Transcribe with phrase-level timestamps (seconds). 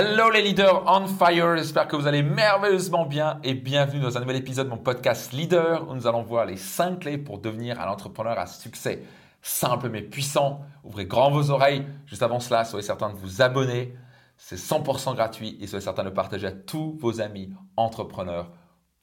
[0.00, 4.20] Hello les leaders on fire, j'espère que vous allez merveilleusement bien et bienvenue dans un
[4.20, 7.80] nouvel épisode de mon podcast Leader où nous allons voir les 5 clés pour devenir
[7.80, 9.02] un entrepreneur à succès.
[9.42, 11.84] Simple mais puissant, ouvrez grand vos oreilles.
[12.06, 13.92] Juste avant cela, soyez certain de vous abonner,
[14.36, 18.52] c'est 100% gratuit et soyez certain de partager à tous vos amis entrepreneurs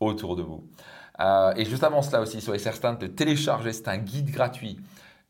[0.00, 0.68] autour de vous.
[1.20, 4.80] Euh, et juste avant cela aussi, soyez certain de télécharger, c'est un guide gratuit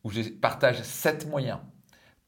[0.04, 1.58] où je partage 7 moyens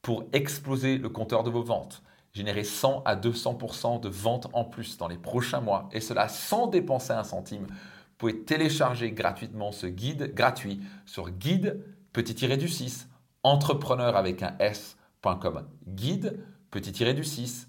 [0.02, 2.02] pour exploser le compteur de vos ventes
[2.32, 6.66] générer 100 à 200% de ventes en plus dans les prochains mois, et cela sans
[6.66, 7.66] dépenser un centime.
[7.66, 13.08] Vous pouvez télécharger gratuitement ce guide gratuit sur guide petit-du 6
[13.42, 15.66] entrepreneur avec un s.com.
[15.88, 17.68] Guide petit-du 6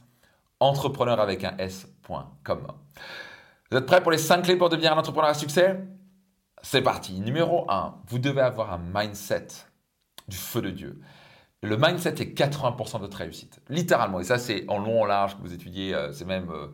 [0.59, 2.67] entrepreneur avec un s.com.
[3.71, 5.83] Vous êtes prêts pour les 5 clés pour devenir un entrepreneur à succès?
[6.61, 7.19] C'est parti.
[7.19, 9.47] Numéro 1, vous devez avoir un mindset
[10.27, 11.01] du feu de Dieu.
[11.63, 14.19] Le mindset est 80% de votre réussite, littéralement.
[14.19, 15.95] Et ça, c'est en long, en large que vous étudiez.
[15.95, 16.67] Euh, c'est même, euh,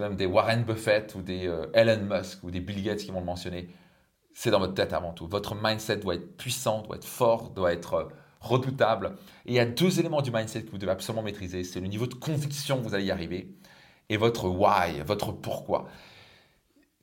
[0.00, 3.20] même des Warren Buffett ou des euh, Elon Musk ou des Bill Gates qui vont
[3.20, 3.70] le mentionner.
[4.34, 5.26] C'est dans votre tête avant tout.
[5.26, 9.16] Votre mindset doit être puissant, doit être fort, doit être redoutable.
[9.46, 11.64] Et il y a deux éléments du mindset que vous devez absolument maîtriser.
[11.64, 13.56] C'est le niveau de conviction que vous allez y arriver
[14.10, 15.86] et votre why, votre pourquoi.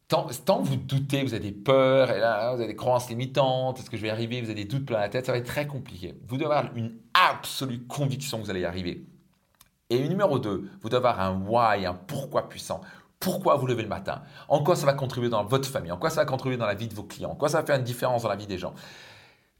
[0.07, 3.09] Tant, tant, que vous doutez, vous avez des peurs, et là, vous avez des croyances
[3.09, 5.31] limitantes, est-ce que je vais y arriver, vous avez des doutes plein la tête, ça
[5.31, 6.13] va être très compliqué.
[6.27, 9.07] Vous devez avoir une absolue conviction que vous allez y arriver.
[9.89, 12.81] Et numéro 2, vous devez avoir un why, un pourquoi puissant.
[13.19, 14.21] Pourquoi vous levez le matin?
[14.47, 15.91] En quoi ça va contribuer dans votre famille?
[15.91, 17.31] En quoi ça va contribuer dans la vie de vos clients?
[17.31, 18.75] En quoi ça va faire une différence dans la vie des gens?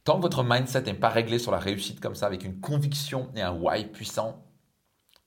[0.04, 3.28] Tant que votre mindset n'est pas réglé sur la réussite comme ça, avec une conviction
[3.34, 4.45] et un why puissant,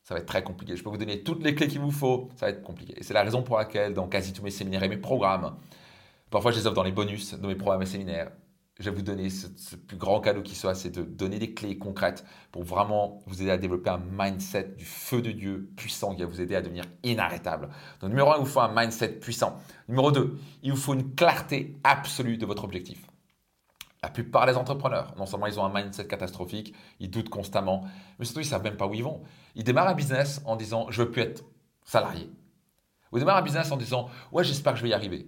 [0.09, 0.75] ça va être très compliqué.
[0.75, 2.95] Je peux vous donner toutes les clés qu'il vous faut, ça va être compliqué.
[2.97, 5.55] Et c'est la raison pour laquelle, dans quasi tous mes séminaires et mes programmes,
[6.31, 8.31] parfois je les offre dans les bonus de mes programmes et séminaires,
[8.79, 11.77] je vais vous donner ce, plus grand cadeau qui soit, c'est de donner des clés
[11.77, 16.23] concrètes pour vraiment vous aider à développer un mindset du feu de Dieu puissant qui
[16.23, 17.69] va vous aider à devenir inarrêtable.
[18.01, 19.59] Donc, numéro un, il vous faut un mindset puissant.
[19.89, 23.08] Numéro deux, il vous faut une clarté absolue de votre objectif.
[24.01, 27.83] La plupart des entrepreneurs, non seulement ils ont un mindset catastrophique, ils doutent constamment,
[28.17, 29.21] mais surtout ils ne savent même pas où ils vont.
[29.55, 31.43] Ils démarrent un business en disant je veux plus être
[31.83, 32.31] salarié.
[33.11, 35.27] Ou ils démarrent un business en disant ouais j'espère que je vais y arriver.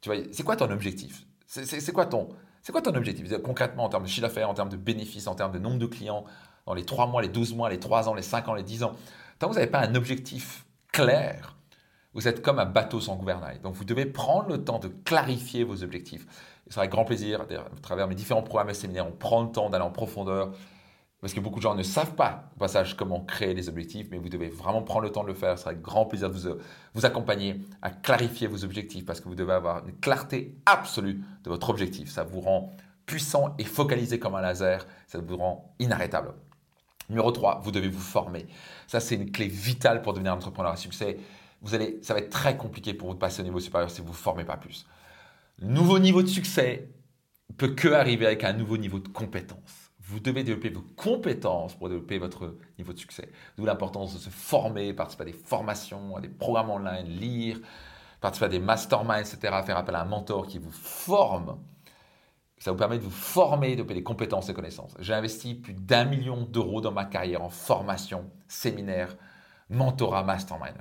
[0.00, 1.26] Tu vois, c'est quoi ton objectif?
[1.46, 2.28] C'est quoi ton
[2.62, 3.26] c'est quoi ton objectif?
[3.42, 5.86] Concrètement en termes de chiffre d'affaires, en termes de bénéfices, en termes de nombre de
[5.86, 6.24] clients
[6.66, 8.84] dans les 3 mois, les 12 mois, les 3 ans, les 5 ans, les 10
[8.84, 8.92] ans
[9.38, 11.56] Tant que vous n'avez pas un objectif clair,
[12.14, 13.60] vous êtes comme un bateau sans gouvernail.
[13.60, 16.26] Donc vous devez prendre le temps de clarifier vos objectifs.
[16.66, 19.50] Et c'est avec grand plaisir, à travers mes différents programmes et séminaires, on prend le
[19.50, 20.52] temps d'aller en profondeur.
[21.20, 24.16] Parce que beaucoup de gens ne savent pas, au passage, comment créer les objectifs, mais
[24.16, 25.58] vous devez vraiment prendre le temps de le faire.
[25.58, 26.56] Ce sera avec grand plaisir de vous,
[26.94, 31.50] vous accompagner à clarifier vos objectifs parce que vous devez avoir une clarté absolue de
[31.50, 32.10] votre objectif.
[32.10, 34.86] Ça vous rend puissant et focalisé comme un laser.
[35.06, 36.32] Ça vous rend inarrêtable.
[37.10, 38.46] Numéro 3, vous devez vous former.
[38.86, 41.18] Ça, c'est une clé vitale pour devenir un entrepreneur à succès
[41.62, 44.00] vous allez, ça va être très compliqué pour vous de passer au niveau supérieur si
[44.00, 44.86] vous ne formez pas plus.
[45.60, 46.88] Nouveau niveau de succès
[47.58, 49.90] peut que arriver avec un nouveau niveau de compétence.
[50.00, 53.28] Vous devez développer vos compétences pour développer votre niveau de succès.
[53.56, 57.60] D'où l'importance de se former, participer à des formations, à des programmes online, lire,
[58.20, 61.58] participer à des masterminds, etc., faire appel à un mentor qui vous forme.
[62.58, 64.94] Ça vous permet de vous former, de développer des compétences et connaissances.
[64.98, 69.16] J'ai investi plus d'un million d'euros dans ma carrière en formation, séminaire,
[69.68, 70.76] mentorat, mastermind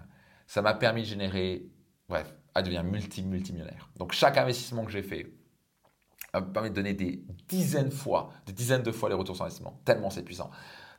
[0.50, 1.70] ça m'a permis de générer,
[2.10, 3.88] bref, à devenir multi-multimillionnaire.
[3.98, 5.32] Donc chaque investissement que j'ai fait
[6.34, 9.46] m'a permis de donner des dizaines de fois, des dizaines de fois les retours sur
[9.46, 10.50] investissement, tellement c'est puissant.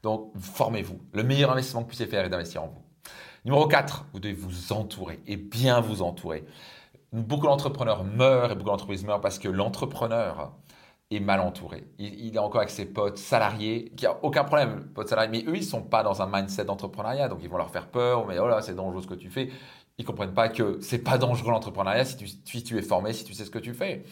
[0.05, 1.00] Donc formez-vous.
[1.12, 2.81] Le meilleur investissement que vous puissiez faire est d'investir en vous.
[3.44, 6.44] Numéro 4, vous devez vous entourer et bien vous entourer.
[7.12, 10.53] Beaucoup d'entrepreneurs meurent et beaucoup d'entreprises meurent parce que l'entrepreneur
[11.10, 11.84] est mal entouré.
[11.98, 15.56] Il, est encore avec ses potes salariés, qui a aucun problème, potes salariés, mais eux,
[15.56, 18.47] ils sont pas dans un mindset d'entrepreneuriat, donc ils vont leur faire peur, mais oh
[18.47, 19.50] là, c'est dangereux ce que tu fais.
[19.99, 23.25] Ils comprennent pas que c'est pas dangereux l'entrepreneuriat si tu, si tu es formé, si
[23.25, 24.04] tu sais ce que tu fais.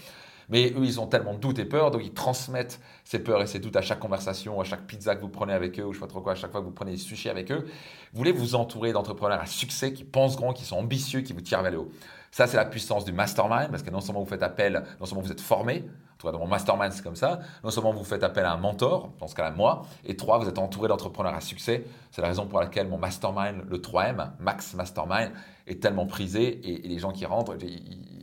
[0.48, 3.46] Mais eux, ils ont tellement de doutes et peurs, donc ils transmettent ces peurs et
[3.46, 5.98] ces doutes à chaque conversation, à chaque pizza que vous prenez avec eux, ou je
[5.98, 7.66] sais pas trop quoi, à chaque fois que vous prenez des sushis avec eux.
[8.12, 11.42] Vous voulez vous entourer d'entrepreneurs à succès qui pensent grand, qui sont ambitieux, qui vous
[11.42, 11.90] tirent vers le haut.
[12.30, 15.22] Ça, c'est la puissance du mastermind, parce que non seulement vous faites appel, non seulement
[15.22, 18.04] vous êtes formé, en tout cas dans mon mastermind c'est comme ça, non seulement vous
[18.04, 21.34] faites appel à un mentor, dans ce cas-là moi, et trois, vous êtes entouré d'entrepreneurs
[21.34, 21.84] à succès.
[22.10, 25.32] C'est la raison pour laquelle mon mastermind, le 3M, Max Mastermind,
[25.66, 27.56] est tellement prisé, et, les gens qui rentrent,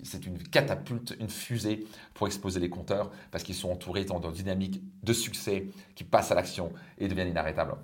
[0.03, 4.31] c'est une catapulte, une fusée pour exploser les compteurs, parce qu'ils sont entourés dans une
[4.31, 7.75] dynamique de succès qui passe à l'action et deviennent inarrêtables.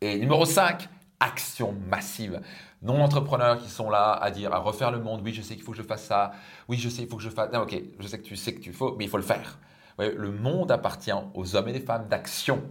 [0.00, 0.88] Et numéro 5,
[1.20, 2.40] action massive.
[2.82, 5.72] Non-entrepreneurs qui sont là à dire, à refaire le monde, oui, je sais qu'il faut
[5.72, 6.32] que je fasse ça,
[6.68, 7.50] oui, je sais, il faut que je fasse...
[7.52, 9.58] Non, ok, je sais que tu sais que tu faut, mais il faut le faire.
[9.98, 12.62] le monde appartient aux hommes et les femmes d'action.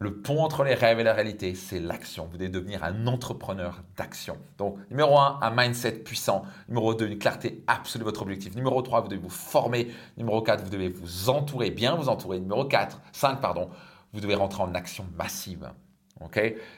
[0.00, 2.28] le pont entre les rêves et la réalité, c'est l'action.
[2.30, 4.36] Vous devez devenir un entrepreneur d'action.
[4.56, 6.44] Donc, numéro 1, un mindset puissant.
[6.68, 8.54] Numéro 2, une clarté absolue de votre objectif.
[8.54, 9.88] Numéro 3, vous devez vous former.
[10.16, 12.38] Numéro 4, vous devez vous entourer, bien vous entourer.
[12.38, 13.70] Numéro 4, 5, pardon,
[14.12, 15.70] vous devez rentrer en action massive.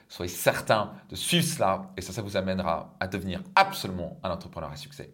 [0.09, 4.71] Soyez certain de suivre cela et ça, ça vous amènera à devenir absolument un entrepreneur
[4.71, 5.13] à succès.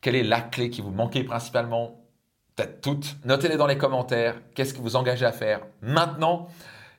[0.00, 2.04] Quelle est la clé qui vous manquait principalement?
[2.56, 3.16] Peut-être toutes.
[3.24, 4.40] Notez-les dans les commentaires.
[4.54, 6.48] Qu'est-ce que vous engagez à faire maintenant?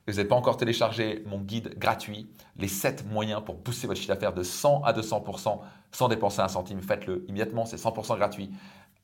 [0.06, 4.12] Vous n'avez pas encore téléchargé mon guide gratuit, les 7 moyens pour booster votre chiffre
[4.12, 5.60] d'affaires de 100 à 200%
[5.92, 8.50] sans dépenser un centime, faites-le immédiatement, c'est 100% gratuit.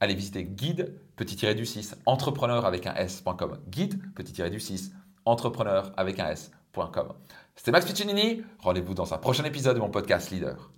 [0.00, 3.58] Allez visiter guide petit du 6 entrepreneur avec un s.com.
[3.68, 4.92] Guide petit du 6
[5.24, 6.59] entrepreneur avec un s.com.
[7.56, 8.42] C'était Max Piccinini.
[8.58, 10.70] Rendez-vous dans un prochain épisode de mon podcast Leader.